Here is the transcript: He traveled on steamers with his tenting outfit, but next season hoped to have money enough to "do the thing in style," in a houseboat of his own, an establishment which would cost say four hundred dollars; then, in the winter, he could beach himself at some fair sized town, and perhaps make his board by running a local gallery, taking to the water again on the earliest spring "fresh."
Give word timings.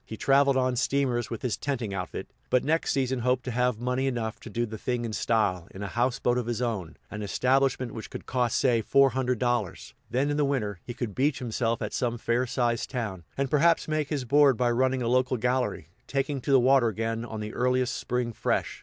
He 0.03 0.17
traveled 0.17 0.57
on 0.57 0.77
steamers 0.77 1.29
with 1.29 1.43
his 1.43 1.55
tenting 1.57 1.93
outfit, 1.93 2.27
but 2.49 2.63
next 2.63 2.91
season 2.91 3.19
hoped 3.19 3.43
to 3.45 3.51
have 3.51 3.79
money 3.79 4.07
enough 4.07 4.39
to 4.39 4.49
"do 4.49 4.65
the 4.65 4.79
thing 4.79 5.05
in 5.05 5.13
style," 5.13 5.67
in 5.69 5.83
a 5.83 5.87
houseboat 5.89 6.39
of 6.39 6.47
his 6.47 6.59
own, 6.59 6.97
an 7.11 7.21
establishment 7.21 7.91
which 7.93 8.11
would 8.11 8.25
cost 8.25 8.57
say 8.57 8.81
four 8.81 9.11
hundred 9.11 9.37
dollars; 9.37 9.93
then, 10.09 10.31
in 10.31 10.37
the 10.37 10.43
winter, 10.43 10.79
he 10.83 10.95
could 10.95 11.13
beach 11.13 11.37
himself 11.37 11.83
at 11.83 11.93
some 11.93 12.17
fair 12.17 12.47
sized 12.47 12.89
town, 12.89 13.25
and 13.37 13.51
perhaps 13.51 13.87
make 13.87 14.09
his 14.09 14.25
board 14.25 14.57
by 14.57 14.71
running 14.71 15.03
a 15.03 15.07
local 15.07 15.37
gallery, 15.37 15.89
taking 16.07 16.41
to 16.41 16.49
the 16.49 16.59
water 16.59 16.87
again 16.87 17.23
on 17.23 17.39
the 17.39 17.53
earliest 17.53 17.95
spring 17.95 18.33
"fresh." 18.33 18.79